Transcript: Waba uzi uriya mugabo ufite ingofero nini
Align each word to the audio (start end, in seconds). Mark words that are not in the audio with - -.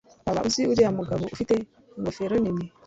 Waba 0.25 0.41
uzi 0.47 0.61
uriya 0.71 0.91
mugabo 0.99 1.23
ufite 1.35 1.53
ingofero 1.97 2.35
nini 2.43 2.65